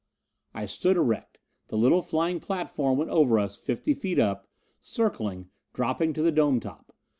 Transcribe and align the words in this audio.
I 0.55 0.65
stood 0.65 0.97
erect. 0.97 1.37
The 1.67 1.77
little 1.77 2.01
flying 2.01 2.39
platform 2.39 2.97
went 2.97 3.11
over 3.11 3.37
us, 3.37 3.55
fifty 3.59 3.93
feet 3.93 4.17
up, 4.17 4.47
circling, 4.79 5.51
dropping 5.73 6.13
to 6.13 6.23
the 6.23 6.31
dome 6.31 6.59
top. 6.59 6.91